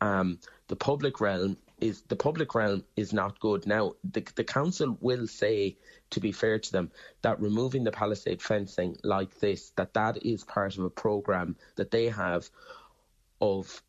Um, 0.00 0.38
the 0.68 0.76
public 0.76 1.20
realm 1.20 1.56
is 1.80 2.02
the 2.02 2.14
public 2.14 2.54
realm 2.54 2.84
is 2.94 3.12
not 3.12 3.40
good. 3.40 3.66
Now 3.66 3.94
the 4.04 4.24
the 4.36 4.44
council 4.44 4.96
will 5.00 5.26
say, 5.26 5.76
to 6.10 6.20
be 6.20 6.30
fair 6.30 6.60
to 6.60 6.70
them, 6.70 6.92
that 7.22 7.40
removing 7.40 7.82
the 7.82 7.90
palisade 7.90 8.40
fencing 8.40 8.98
like 9.02 9.40
this, 9.40 9.70
that 9.70 9.94
that 9.94 10.24
is 10.24 10.44
part 10.44 10.78
of 10.78 10.84
a 10.84 10.90
program 10.90 11.56
that 11.74 11.90
they 11.90 12.06
have 12.10 12.48
of 13.40 13.82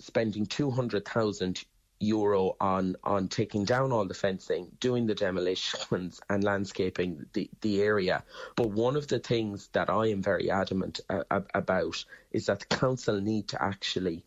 spending 0.00 0.46
two 0.46 0.72
hundred 0.72 1.04
thousand 1.04 1.64
euro 2.00 2.56
on 2.60 2.96
on 3.04 3.28
taking 3.28 3.64
down 3.64 3.92
all 3.92 4.06
the 4.06 4.14
fencing, 4.14 4.70
doing 4.80 5.06
the 5.06 5.14
demolitions 5.14 6.20
and 6.28 6.44
landscaping 6.44 7.26
the, 7.32 7.50
the 7.60 7.82
area. 7.82 8.24
But 8.56 8.70
one 8.70 8.96
of 8.96 9.08
the 9.08 9.18
things 9.18 9.68
that 9.72 9.90
I 9.90 10.08
am 10.08 10.22
very 10.22 10.50
adamant 10.50 11.00
uh, 11.08 11.22
about 11.54 12.04
is 12.30 12.46
that 12.46 12.60
the 12.60 12.76
council 12.76 13.20
need 13.20 13.48
to 13.48 13.62
actually 13.62 14.24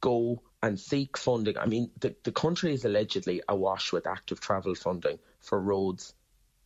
go 0.00 0.42
and 0.62 0.78
seek 0.78 1.16
funding. 1.16 1.58
I 1.58 1.66
mean, 1.66 1.90
the, 2.00 2.14
the 2.22 2.32
country 2.32 2.72
is 2.74 2.84
allegedly 2.84 3.42
awash 3.48 3.92
with 3.92 4.06
active 4.06 4.40
travel 4.40 4.74
funding 4.74 5.18
for 5.40 5.58
roads 5.58 6.14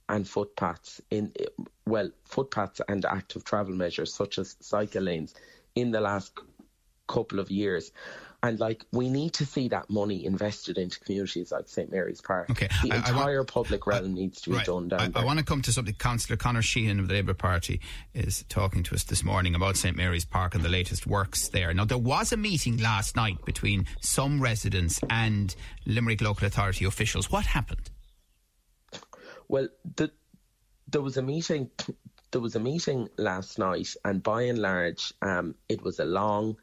and 0.09 0.29
footpaths 0.29 1.01
in 1.11 1.33
well 1.87 2.11
footpaths 2.25 2.81
and 2.89 3.05
active 3.05 3.45
travel 3.45 3.75
measures 3.75 4.13
such 4.13 4.39
as 4.39 4.57
cycle 4.61 5.03
lanes 5.03 5.35
in 5.75 5.93
the 5.93 6.01
last 6.01 6.33
couple 7.07 7.39
of 7.39 7.51
years 7.51 7.91
and 8.45 8.61
like 8.61 8.85
we 8.93 9.09
need 9.09 9.33
to 9.33 9.47
see 9.47 9.69
that 9.69 9.89
money 9.89 10.27
invested 10.27 10.77
into 10.77 11.01
communities 11.01 11.51
like 11.51 11.67
St 11.67 11.91
Mary's 11.91 12.21
Park. 12.21 12.51
Okay, 12.51 12.69
the 12.83 12.93
I, 12.93 12.97
entire 12.97 13.37
I 13.37 13.37
want, 13.37 13.49
public 13.49 13.87
realm 13.87 14.05
I, 14.05 14.09
needs 14.09 14.43
to 14.43 14.51
be 14.51 14.57
right. 14.57 14.67
done 14.67 14.89
down 14.89 15.01
I, 15.01 15.09
there. 15.09 15.23
I 15.23 15.25
want 15.25 15.39
to 15.39 15.45
come 15.47 15.63
to 15.63 15.73
something. 15.73 15.95
Councillor 15.95 16.37
Conor 16.37 16.61
Sheehan 16.61 17.01
of 17.01 17.09
the 17.09 17.15
Labour 17.15 17.33
Party 17.33 17.81
is 18.13 18.45
talking 18.51 18.83
to 18.83 18.95
us 18.95 19.05
this 19.05 19.25
morning 19.25 19.55
about 19.55 19.79
St 19.79 19.97
Mary's 19.97 20.27
Park 20.27 20.55
and 20.55 20.63
the 20.63 20.69
latest 20.69 21.07
works 21.07 21.49
there. 21.49 21.73
Now 21.73 21.87
there 21.87 21.97
was 21.97 22.33
a 22.33 22.37
meeting 22.37 22.77
last 22.77 23.17
night 23.17 23.43
between 23.47 23.87
some 24.03 24.43
residents 24.43 25.01
and 25.09 25.57
Limerick 25.87 26.21
local 26.21 26.47
authority 26.47 26.85
officials. 26.85 27.33
What 27.33 27.47
happened? 27.47 27.89
Well, 29.49 29.69
the, 29.97 30.11
there 30.87 31.01
was 31.01 31.17
a 31.17 31.23
meeting. 31.23 31.71
There 32.31 32.43
was 32.43 32.57
a 32.57 32.61
meeting 32.61 33.09
last 33.17 33.59
night, 33.59 33.95
and 34.05 34.23
by 34.23 34.43
and 34.43 34.59
large, 34.59 35.15
um, 35.23 35.55
it 35.69 35.83
was 35.83 35.99
a 35.99 36.05
long 36.05 36.57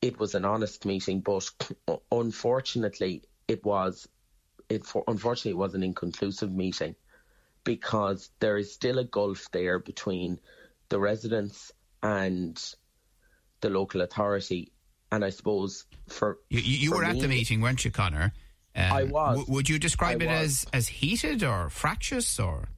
it 0.00 0.18
was 0.18 0.34
an 0.34 0.44
honest 0.44 0.84
meeting, 0.84 1.20
but 1.20 1.48
unfortunately, 2.12 3.22
it 3.46 3.64
was 3.64 4.08
it 4.68 4.84
for, 4.84 5.02
unfortunately 5.08 5.52
it 5.52 5.56
was 5.56 5.74
an 5.74 5.82
inconclusive 5.82 6.52
meeting 6.52 6.94
because 7.64 8.30
there 8.40 8.58
is 8.58 8.72
still 8.72 8.98
a 8.98 9.04
gulf 9.04 9.48
there 9.52 9.78
between 9.78 10.38
the 10.88 10.98
residents 10.98 11.72
and 12.02 12.74
the 13.60 13.70
local 13.70 14.02
authority. 14.02 14.72
And 15.10 15.24
I 15.24 15.30
suppose 15.30 15.86
for 16.06 16.38
you, 16.50 16.60
you 16.60 16.90
for 16.90 16.98
were 16.98 17.02
me, 17.04 17.10
at 17.10 17.20
the 17.20 17.28
meeting, 17.28 17.60
weren't 17.60 17.84
you, 17.84 17.90
Conor? 17.90 18.32
Um, 18.76 18.92
I 18.92 19.04
was. 19.04 19.38
W- 19.38 19.54
would 19.54 19.68
you 19.68 19.78
describe 19.78 20.20
I 20.22 20.26
it 20.26 20.28
was. 20.28 20.64
as 20.64 20.66
as 20.72 20.88
heated 20.88 21.42
or 21.42 21.70
fractious 21.70 22.38
or? 22.38 22.68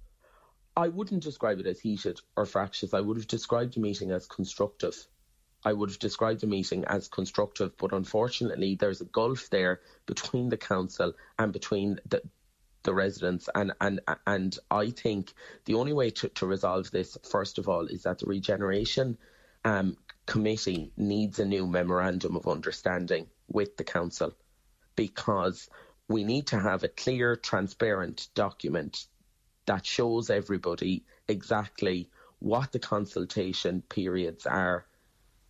I 0.77 0.89
wouldn't 0.89 1.23
describe 1.23 1.59
it 1.59 1.67
as 1.67 1.81
heated 1.81 2.21
or 2.37 2.47
fractious. 2.47 2.95
I 2.95 3.01
would 3.01 3.17
have 3.17 3.27
described 3.27 3.75
the 3.75 3.81
meeting 3.81 4.13
as 4.13 4.27
constructive. 4.27 4.95
I 5.65 5.73
would 5.73 5.91
have 5.91 5.99
described 5.99 6.41
the 6.41 6.47
meeting 6.47 6.85
as 6.87 7.09
constructive, 7.09 7.77
but 7.77 7.93
unfortunately, 7.93 8.77
there's 8.77 9.01
a 9.01 9.07
gulf 9.07 9.51
there 9.51 9.81
between 10.07 10.49
the 10.49 10.57
council 10.57 11.13
and 11.39 11.53
between 11.53 12.01
the 12.09 12.23
the 12.83 12.95
residents, 12.95 13.49
and 13.55 13.73
and 13.79 14.01
and 14.27 14.59
I 14.71 14.91
think 14.91 15.35
the 15.67 15.75
only 15.75 15.93
way 15.93 16.11
to, 16.11 16.29
to 16.31 16.47
resolve 16.47 16.91
this, 16.91 17.19
first 17.31 17.59
of 17.59 17.69
all, 17.69 17.87
is 17.87 18.05
that 18.05 18.21
the 18.21 18.27
regeneration 18.27 19.19
um, 19.67 19.99
committee 20.25 20.91
needs 20.97 21.39
a 21.39 21.45
new 21.45 21.67
memorandum 21.67 22.37
of 22.37 22.49
understanding 22.49 23.27
with 23.49 23.77
the 23.77 23.85
council, 23.85 24.33
because 24.97 25.69
we 26.09 26.25
need 26.25 26.47
to 26.47 26.59
have 26.59 26.83
a 26.83 26.89
clear, 26.89 27.37
transparent 27.37 28.29
document 28.35 29.07
that 29.67 29.85
shows 29.85 30.31
everybody 30.31 31.05
exactly 31.29 32.09
what 32.39 32.73
the 32.73 32.79
consultation 32.79 33.83
periods 33.83 34.47
are 34.47 34.87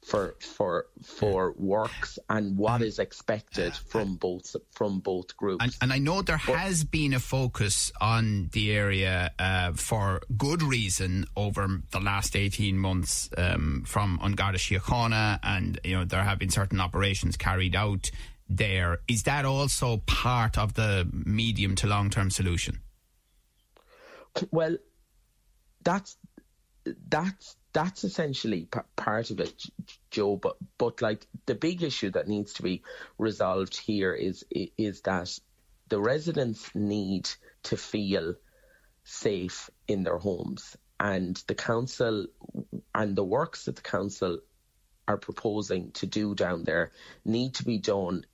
for 0.02 0.34
for 0.40 0.86
for 1.02 1.52
works 1.58 2.18
and 2.28 2.56
what 2.56 2.80
is 2.82 2.98
expected 2.98 3.74
from 3.74 4.16
both 4.16 4.56
from 4.72 5.00
both 5.00 5.36
groups. 5.36 5.62
And, 5.62 5.76
and 5.82 5.92
I 5.92 5.98
know 5.98 6.22
there 6.22 6.40
But- 6.46 6.58
has 6.58 6.84
been 6.84 7.12
a 7.12 7.20
focus 7.20 7.92
on 8.00 8.48
the 8.52 8.72
area 8.72 9.30
uh, 9.38 9.72
for 9.72 10.22
good 10.36 10.62
reason 10.62 11.26
over 11.36 11.82
the 11.90 12.00
last 12.00 12.34
eighteen 12.34 12.78
months 12.78 13.28
um, 13.36 13.84
from 13.86 14.18
An 14.22 14.32
Garda 14.32 14.58
Síochána, 14.58 15.38
and 15.42 15.78
you 15.84 15.96
know 15.96 16.04
there 16.04 16.24
have 16.24 16.38
been 16.38 16.50
certain 16.50 16.80
operations 16.80 17.36
carried 17.36 17.76
out 17.76 18.10
there. 18.48 18.98
Is 19.06 19.24
that 19.24 19.44
also 19.44 19.98
part 20.06 20.56
of 20.56 20.74
the 20.74 21.08
medium 21.12 21.74
to 21.76 21.86
long 21.86 22.10
term 22.10 22.30
solution? 22.30 22.80
Well, 24.50 24.76
that's 25.84 26.16
that's 27.08 27.56
that's 27.72 28.04
essentially 28.04 28.66
p- 28.70 28.80
part 28.96 29.30
of 29.30 29.40
it, 29.40 29.62
Joe. 30.10 30.36
But 30.36 30.56
but 30.78 31.02
like 31.02 31.26
the 31.46 31.54
big 31.54 31.82
issue 31.82 32.10
that 32.10 32.28
needs 32.28 32.54
to 32.54 32.62
be 32.62 32.82
resolved 33.18 33.76
here 33.76 34.12
is 34.14 34.44
is 34.50 35.02
that 35.02 35.38
the 35.88 36.00
residents 36.00 36.70
need 36.74 37.28
to 37.64 37.76
feel 37.76 38.34
safe 39.04 39.70
in 39.88 40.02
their 40.02 40.18
homes, 40.18 40.76
and 40.98 41.42
the 41.46 41.54
council 41.54 42.26
and 42.94 43.16
the 43.16 43.24
works 43.24 43.64
that 43.64 43.76
the 43.76 43.82
council 43.82 44.40
are 45.08 45.18
proposing 45.18 45.90
to 45.92 46.06
do 46.06 46.34
down 46.34 46.64
there 46.64 46.92
need 47.24 47.54
to 47.54 47.64
be 47.64 47.78
done 47.78 48.24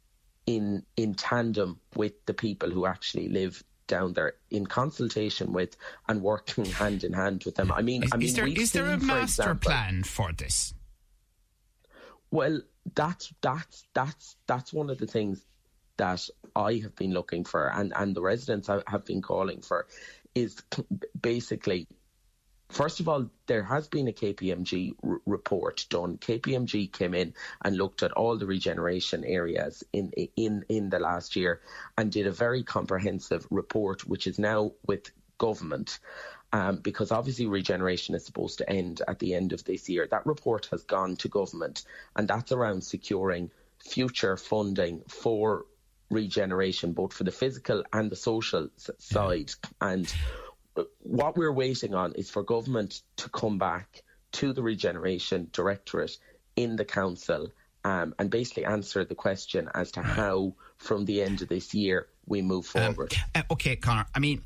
in 0.46 0.84
in 0.96 1.14
tandem 1.14 1.80
with 1.94 2.12
the 2.26 2.34
people 2.34 2.70
who 2.70 2.86
actually 2.86 3.28
live 3.28 3.62
down 3.86 4.12
there 4.12 4.34
in 4.50 4.66
consultation 4.66 5.52
with 5.52 5.76
and 6.08 6.22
working 6.22 6.64
hand 6.82 7.04
in 7.04 7.12
hand 7.12 7.44
with 7.44 7.54
them. 7.56 7.72
I 7.72 7.82
mean, 7.82 8.02
Is, 8.04 8.10
I 8.12 8.16
mean, 8.16 8.26
is 8.26 8.34
there 8.34 8.44
we've 8.44 8.72
there 8.72 8.86
a 8.86 8.98
master 8.98 9.42
example- 9.42 9.70
plan 9.70 10.02
for 10.02 10.32
this? 10.32 10.74
Well, 12.30 12.60
that's 12.94 13.32
that's 13.40 13.84
that's 13.94 14.36
that's 14.46 14.72
one 14.72 14.90
of 14.90 14.98
the 14.98 15.06
things 15.06 15.44
that 15.96 16.28
I 16.54 16.74
have 16.82 16.94
been 16.96 17.12
looking 17.12 17.44
for, 17.44 17.68
and 17.68 17.92
and 17.96 18.14
the 18.14 18.20
residents 18.20 18.68
have 18.68 19.04
been 19.04 19.22
calling 19.22 19.60
for, 19.62 19.86
is 20.34 20.60
basically. 21.20 21.86
First 22.68 23.00
of 23.00 23.08
all, 23.08 23.30
there 23.46 23.62
has 23.62 23.86
been 23.86 24.08
a 24.08 24.12
KPMG 24.12 24.94
r- 25.02 25.20
report 25.24 25.86
done. 25.88 26.18
KPMG 26.18 26.92
came 26.92 27.14
in 27.14 27.32
and 27.64 27.76
looked 27.76 28.02
at 28.02 28.12
all 28.12 28.36
the 28.36 28.46
regeneration 28.46 29.24
areas 29.24 29.84
in 29.92 30.10
in 30.36 30.64
in 30.68 30.90
the 30.90 30.98
last 30.98 31.36
year 31.36 31.60
and 31.96 32.10
did 32.10 32.26
a 32.26 32.32
very 32.32 32.64
comprehensive 32.64 33.46
report, 33.50 34.06
which 34.06 34.26
is 34.26 34.38
now 34.38 34.72
with 34.86 35.10
government. 35.38 35.98
Um, 36.52 36.76
because 36.76 37.10
obviously 37.12 37.46
regeneration 37.46 38.14
is 38.14 38.24
supposed 38.24 38.58
to 38.58 38.70
end 38.70 39.02
at 39.06 39.18
the 39.18 39.34
end 39.34 39.52
of 39.52 39.64
this 39.64 39.88
year. 39.88 40.06
That 40.08 40.26
report 40.26 40.66
has 40.70 40.84
gone 40.84 41.16
to 41.16 41.28
government, 41.28 41.84
and 42.14 42.28
that's 42.28 42.52
around 42.52 42.82
securing 42.84 43.50
future 43.78 44.36
funding 44.36 45.02
for 45.08 45.66
regeneration, 46.10 46.92
both 46.92 47.12
for 47.12 47.24
the 47.24 47.32
physical 47.32 47.84
and 47.92 48.10
the 48.10 48.16
social 48.16 48.68
s- 48.76 48.90
side. 48.98 49.50
And 49.80 50.12
what 51.00 51.36
we're 51.36 51.52
waiting 51.52 51.94
on 51.94 52.12
is 52.12 52.30
for 52.30 52.42
government 52.42 53.02
to 53.16 53.28
come 53.30 53.58
back 53.58 54.02
to 54.32 54.52
the 54.52 54.62
regeneration 54.62 55.48
directorate 55.52 56.16
in 56.56 56.76
the 56.76 56.84
council 56.84 57.48
um, 57.84 58.14
and 58.18 58.30
basically 58.30 58.64
answer 58.64 59.04
the 59.04 59.14
question 59.14 59.70
as 59.74 59.92
to 59.92 60.02
how, 60.02 60.54
from 60.76 61.04
the 61.04 61.22
end 61.22 61.40
of 61.40 61.48
this 61.48 61.72
year, 61.72 62.08
we 62.26 62.42
move 62.42 62.66
forward. 62.66 63.14
Uh, 63.34 63.42
okay, 63.52 63.76
Conor. 63.76 64.06
I 64.14 64.18
mean, 64.18 64.42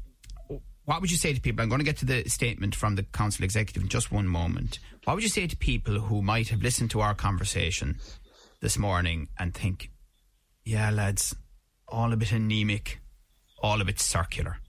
what 0.85 1.01
would 1.01 1.11
you 1.11 1.17
say 1.17 1.33
to 1.33 1.41
people? 1.41 1.63
I'm 1.63 1.69
going 1.69 1.79
to 1.79 1.85
get 1.85 1.97
to 1.99 2.05
the 2.05 2.29
statement 2.29 2.75
from 2.75 2.97
the 2.97 3.03
council 3.03 3.45
executive 3.45 3.83
in 3.83 3.89
just 3.89 4.13
one 4.13 4.27
moment. 4.27 4.79
What 5.05 5.15
would 5.15 5.23
you 5.23 5.31
say 5.31 5.47
to 5.47 5.57
people 5.57 6.01
who 6.01 6.21
might 6.21 6.49
have 6.49 6.63
listened 6.63 6.91
to 6.91 7.01
our 7.01 7.15
conversation 7.15 7.99
this 8.61 8.77
morning 8.77 9.29
and 9.39 9.55
think, 9.55 9.91
yeah, 10.65 10.91
lads, 10.91 11.35
all 11.89 12.13
a 12.13 12.17
bit 12.17 12.33
anemic, 12.33 13.01
all 13.63 13.81
a 13.81 13.85
bit 13.85 13.99
circular? 13.99 14.60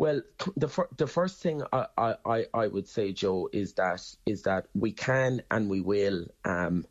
Well, 0.00 0.22
the 0.56 0.68
fir- 0.68 0.88
the 0.96 1.06
first 1.06 1.42
thing 1.42 1.62
I, 1.74 2.14
I, 2.24 2.46
I 2.54 2.66
would 2.68 2.88
say, 2.88 3.12
Joe, 3.12 3.50
is 3.52 3.74
that 3.74 4.00
is 4.24 4.44
that 4.44 4.64
we 4.74 4.92
can 4.92 5.42
and 5.50 5.68
we 5.68 5.82
will 5.82 6.24
um, 6.42 6.86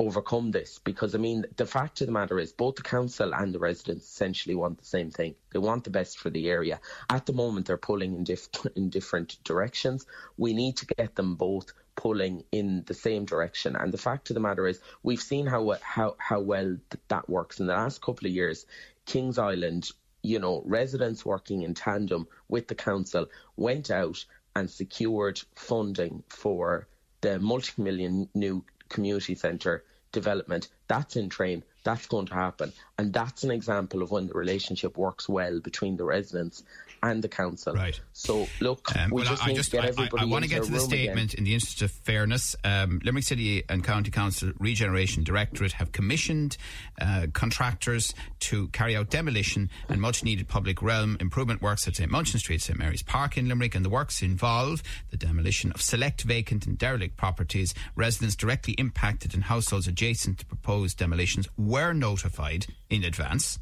overcome 0.00 0.50
this 0.50 0.78
because 0.78 1.14
I 1.14 1.18
mean 1.18 1.44
the 1.56 1.66
fact 1.66 2.00
of 2.00 2.06
the 2.06 2.14
matter 2.14 2.38
is 2.38 2.54
both 2.54 2.76
the 2.76 2.82
council 2.82 3.34
and 3.34 3.54
the 3.54 3.58
residents 3.58 4.06
essentially 4.06 4.54
want 4.54 4.78
the 4.78 4.86
same 4.86 5.10
thing. 5.10 5.34
They 5.52 5.58
want 5.58 5.84
the 5.84 5.90
best 5.90 6.18
for 6.18 6.30
the 6.30 6.48
area. 6.48 6.80
At 7.10 7.26
the 7.26 7.34
moment, 7.34 7.66
they're 7.66 7.76
pulling 7.76 8.14
in, 8.14 8.24
diff- 8.24 8.48
in 8.74 8.88
different 8.88 9.36
directions. 9.44 10.06
We 10.38 10.54
need 10.54 10.78
to 10.78 10.86
get 10.86 11.14
them 11.14 11.34
both 11.34 11.74
pulling 11.94 12.42
in 12.52 12.84
the 12.86 12.94
same 12.94 13.26
direction. 13.26 13.76
And 13.76 13.92
the 13.92 13.98
fact 13.98 14.30
of 14.30 14.34
the 14.34 14.40
matter 14.40 14.66
is, 14.66 14.80
we've 15.02 15.20
seen 15.20 15.46
how 15.46 15.76
how 15.82 16.16
how 16.16 16.40
well 16.40 16.78
that 17.08 17.28
works 17.28 17.60
in 17.60 17.66
the 17.66 17.74
last 17.74 18.00
couple 18.00 18.26
of 18.26 18.32
years. 18.32 18.64
Kings 19.04 19.38
Island 19.38 19.90
you 20.22 20.38
know, 20.38 20.62
residents 20.66 21.24
working 21.24 21.62
in 21.62 21.74
tandem 21.74 22.26
with 22.48 22.68
the 22.68 22.74
council 22.74 23.26
went 23.56 23.90
out 23.90 24.24
and 24.54 24.70
secured 24.70 25.40
funding 25.54 26.22
for 26.28 26.88
the 27.20 27.38
multi-million 27.38 28.28
new 28.34 28.64
community 28.88 29.34
centre 29.34 29.84
development. 30.12 30.68
That's 30.88 31.16
in 31.16 31.28
train. 31.28 31.62
That's 31.84 32.06
going 32.06 32.26
to 32.26 32.34
happen. 32.34 32.72
And 32.96 33.12
that's 33.12 33.44
an 33.44 33.50
example 33.50 34.02
of 34.02 34.10
when 34.10 34.26
the 34.26 34.34
relationship 34.34 34.96
works 34.96 35.28
well 35.28 35.60
between 35.60 35.96
the 35.96 36.04
residents 36.04 36.62
and 37.02 37.22
the 37.22 37.28
council. 37.28 37.74
Right. 37.74 37.98
So 38.12 38.46
look, 38.60 38.96
um, 38.96 39.10
we 39.10 39.22
well, 39.22 39.30
just 39.30 39.44
I, 39.44 39.48
need 39.48 39.56
just, 39.56 39.70
to 39.70 39.76
get 39.76 39.86
everybody. 39.86 40.22
I, 40.22 40.22
I 40.22 40.26
want 40.26 40.44
to 40.44 40.50
get 40.50 40.64
to 40.64 40.72
the 40.72 40.80
statement 40.80 41.32
again. 41.34 41.38
in 41.38 41.44
the 41.44 41.54
interest 41.54 41.82
of 41.82 41.90
fairness. 41.90 42.56
Um, 42.64 43.00
Limerick 43.04 43.24
City 43.24 43.62
and 43.68 43.84
County 43.84 44.10
Council 44.10 44.52
Regeneration 44.58 45.24
Directorate 45.24 45.72
have 45.72 45.92
commissioned 45.92 46.56
uh, 47.00 47.26
contractors 47.32 48.14
to 48.40 48.68
carry 48.68 48.96
out 48.96 49.10
demolition 49.10 49.70
and 49.88 50.00
much 50.00 50.24
needed 50.24 50.48
public 50.48 50.82
realm 50.82 51.16
improvement 51.20 51.62
works 51.62 51.86
at 51.86 51.96
St 51.96 52.10
Munchin 52.10 52.38
Street, 52.38 52.62
St 52.62 52.78
Mary's 52.78 53.02
Park 53.02 53.36
in 53.36 53.48
Limerick, 53.48 53.74
and 53.74 53.84
the 53.84 53.90
works 53.90 54.22
involve 54.22 54.82
the 55.10 55.16
demolition 55.16 55.72
of 55.72 55.80
select 55.80 56.22
vacant 56.22 56.66
and 56.66 56.78
derelict 56.78 57.16
properties. 57.16 57.74
Residents 57.94 58.36
directly 58.36 58.74
impacted 58.74 59.34
and 59.34 59.44
households 59.44 59.86
adjacent 59.86 60.38
to 60.38 60.46
proposed 60.46 60.98
demolitions 60.98 61.48
were 61.56 61.92
notified 61.92 62.66
in 62.90 63.04
advance 63.04 63.58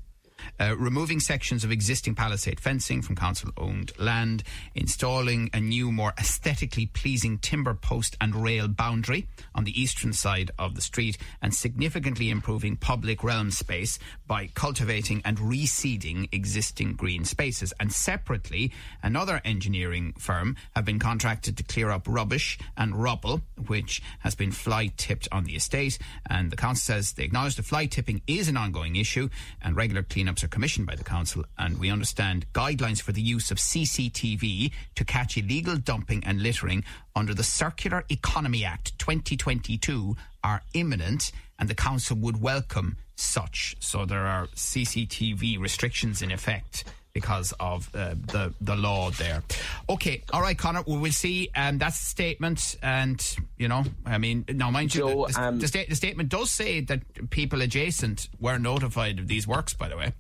uh, 0.58 0.76
removing 0.76 1.20
sections 1.20 1.64
of 1.64 1.70
existing 1.70 2.14
palisade 2.14 2.60
fencing 2.60 3.02
from 3.02 3.16
council 3.16 3.50
owned 3.56 3.92
land, 3.98 4.42
installing 4.74 5.50
a 5.52 5.60
new, 5.60 5.92
more 5.92 6.12
aesthetically 6.18 6.86
pleasing 6.86 7.38
timber 7.38 7.74
post 7.74 8.16
and 8.20 8.34
rail 8.34 8.68
boundary 8.68 9.26
on 9.54 9.64
the 9.64 9.80
eastern 9.80 10.12
side 10.12 10.50
of 10.58 10.74
the 10.74 10.80
street, 10.80 11.18
and 11.42 11.54
significantly 11.54 12.30
improving 12.30 12.76
public 12.76 13.22
realm 13.22 13.50
space 13.50 13.98
by 14.26 14.48
cultivating 14.54 15.22
and 15.24 15.38
reseeding 15.38 16.28
existing 16.32 16.94
green 16.94 17.24
spaces. 17.24 17.72
And 17.78 17.92
separately, 17.92 18.72
another 19.02 19.40
engineering 19.44 20.14
firm 20.18 20.56
have 20.74 20.84
been 20.84 20.98
contracted 20.98 21.56
to 21.56 21.62
clear 21.62 21.90
up 21.90 22.06
rubbish 22.08 22.58
and 22.76 23.00
rubble, 23.02 23.42
which 23.66 24.02
has 24.20 24.34
been 24.34 24.52
fly 24.52 24.92
tipped 24.96 25.28
on 25.32 25.44
the 25.44 25.56
estate. 25.56 25.98
And 26.28 26.50
the 26.50 26.56
council 26.56 26.94
says 26.94 27.12
they 27.12 27.24
acknowledge 27.24 27.56
the 27.56 27.62
fly 27.62 27.86
tipping 27.86 28.22
is 28.26 28.48
an 28.48 28.56
ongoing 28.56 28.96
issue 28.96 29.28
and 29.62 29.76
regular 29.76 30.02
cleanups 30.26 30.42
are 30.42 30.48
commissioned 30.48 30.86
by 30.86 30.94
the 30.94 31.04
council, 31.04 31.44
and 31.58 31.78
we 31.78 31.90
understand 31.90 32.46
guidelines 32.52 33.00
for 33.00 33.12
the 33.12 33.20
use 33.20 33.50
of 33.50 33.58
CCTV 33.58 34.72
to 34.94 35.04
catch 35.04 35.36
illegal 35.36 35.76
dumping 35.76 36.24
and 36.24 36.42
littering 36.42 36.84
under 37.14 37.32
the 37.32 37.44
Circular 37.44 38.04
Economy 38.08 38.64
Act 38.64 38.98
2022 38.98 40.16
are 40.42 40.62
imminent, 40.74 41.30
and 41.58 41.68
the 41.68 41.74
council 41.74 42.16
would 42.16 42.42
welcome 42.42 42.96
such. 43.14 43.76
So 43.78 44.04
there 44.04 44.26
are 44.26 44.48
CCTV 44.48 45.60
restrictions 45.60 46.22
in 46.22 46.32
effect 46.32 46.84
because 47.16 47.54
of 47.58 47.88
uh, 47.94 48.14
the 48.26 48.52
the 48.60 48.76
law 48.76 49.08
there. 49.08 49.42
Okay, 49.88 50.22
all 50.34 50.42
right, 50.42 50.58
Conor. 50.58 50.82
We 50.86 50.98
will 50.98 51.12
see. 51.12 51.48
Um, 51.56 51.78
that's 51.78 51.98
the 51.98 52.04
statement, 52.04 52.76
and 52.82 53.18
you 53.56 53.68
know, 53.68 53.84
I 54.04 54.18
mean, 54.18 54.44
now 54.50 54.70
mind 54.70 54.94
you, 54.94 55.00
Joe, 55.00 55.26
the, 55.26 55.40
um, 55.40 55.58
the, 55.58 55.66
sta- 55.66 55.86
the 55.88 55.96
statement 55.96 56.28
does 56.28 56.50
say 56.50 56.82
that 56.82 57.30
people 57.30 57.62
adjacent 57.62 58.28
were 58.38 58.58
notified 58.58 59.18
of 59.18 59.28
these 59.28 59.48
works. 59.48 59.72
By 59.72 59.88
the 59.88 59.96
way. 59.96 60.12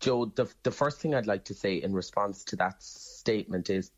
Joe, 0.00 0.32
the 0.34 0.46
the 0.62 0.70
first 0.70 0.98
thing 0.98 1.14
I'd 1.14 1.26
like 1.26 1.44
to 1.44 1.54
say 1.54 1.74
in 1.74 1.92
response 1.92 2.42
to 2.44 2.56
that 2.56 2.82
statement 2.82 3.68
is 3.68 3.90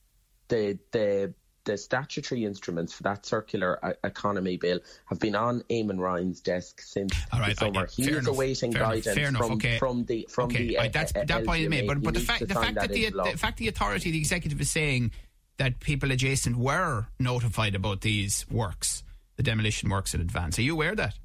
the 0.49 0.77
the 0.91 1.33
the 1.71 1.79
statutory 1.79 2.45
instruments 2.45 2.93
for 2.93 3.05
that 3.05 3.25
circular 3.25 3.79
uh, 3.85 3.93
economy 4.03 4.57
bill 4.57 4.81
have 5.07 5.21
been 5.21 5.37
on 5.37 5.63
Eamon 5.71 5.99
Ryan's 5.99 6.41
desk 6.41 6.81
since 6.81 7.13
right, 7.33 7.51
the 7.51 7.67
summer. 7.67 7.83
I, 7.83 7.87
he 7.87 8.11
is 8.11 8.27
awaiting 8.27 8.73
guidance 8.73 9.37
from, 9.37 9.53
okay. 9.53 9.79
from 9.79 10.05
the 10.05 10.27
from 10.29 10.47
okay. 10.47 10.67
the. 10.67 10.79
Uh, 10.79 10.89
that's, 10.93 11.15
uh, 11.15 11.25
that 11.27 11.47
point 11.47 11.63
is 11.63 11.69
made, 11.69 11.87
but, 11.87 12.03
but 12.03 12.15
the 12.15 12.21
fact 12.21 12.47
the 12.47 12.55
fact 12.55 12.75
that, 12.75 12.89
that 12.89 12.93
the, 12.93 13.11
the 13.11 13.39
fact 13.39 13.59
the 13.59 13.69
authority, 13.69 14.11
the 14.11 14.19
executive, 14.19 14.61
is 14.61 14.71
saying 14.71 15.13
that 15.59 15.79
people 15.79 16.11
adjacent 16.11 16.57
were 16.57 17.07
notified 17.19 17.75
about 17.75 18.01
these 18.01 18.47
works, 18.51 19.05
the 19.37 19.43
demolition 19.43 19.89
works 19.89 20.13
in 20.13 20.21
advance. 20.21 20.59
Are 20.59 20.63
you 20.63 20.73
aware 20.73 20.91
of 20.91 20.97
that? 20.97 21.19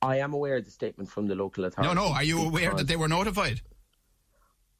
I 0.00 0.18
am 0.18 0.32
aware 0.32 0.56
of 0.56 0.64
the 0.64 0.70
statement 0.70 1.10
from 1.10 1.26
the 1.28 1.34
local 1.34 1.64
authority. 1.64 1.94
No, 1.94 2.08
no. 2.08 2.12
Are 2.12 2.22
you 2.22 2.40
aware 2.40 2.74
that 2.74 2.86
they 2.86 2.96
were 2.96 3.08
notified? 3.08 3.60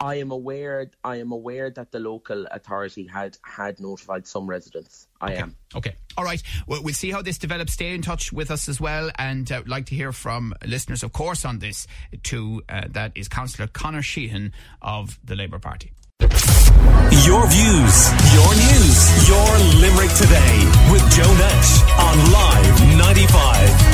I 0.05 0.17
am 0.17 0.33
aware. 0.33 0.90
I 1.03 1.17
am 1.17 1.33
aware 1.33 1.71
that 1.71 1.90
the 1.90 1.99
local 1.99 2.45
authority 2.51 3.07
had 3.07 3.38
had 3.43 3.81
notified 3.81 4.27
some 4.27 4.47
residents. 4.47 5.09
I 5.19 5.33
okay. 5.33 5.37
am. 5.38 5.57
Okay. 5.75 5.97
All 6.19 6.25
right. 6.25 6.43
Well, 6.67 6.83
we'll 6.83 6.93
see 6.93 7.11
how 7.11 7.23
this 7.23 7.38
develops. 7.38 7.73
Stay 7.73 7.95
in 7.95 8.03
touch 8.03 8.31
with 8.31 8.51
us 8.51 8.69
as 8.69 8.79
well, 8.79 9.11
and 9.19 9.51
uh, 9.51 9.62
like 9.67 9.87
to 9.87 9.95
hear 9.95 10.12
from 10.12 10.53
listeners, 10.67 11.03
of 11.03 11.14
course, 11.14 11.47
on 11.47 11.59
this. 11.59 11.87
To 12.25 12.62
uh, 12.69 12.83
that 12.90 13.12
is 13.14 13.29
Councillor 13.29 13.67
Conor 13.67 14.03
Sheehan 14.03 14.53
of 14.83 15.19
the 15.25 15.37
Labour 15.37 15.59
Party. 15.59 15.93
Your 16.21 17.49
views, 17.49 17.97
your 18.37 18.53
news, 18.61 19.29
your 19.29 19.49
Limerick 19.81 20.12
today 20.21 20.57
with 20.93 21.01
Joe 21.17 21.33
Nash 21.33 21.81
on 21.97 22.17
Live 22.31 22.99
95. 22.99 23.93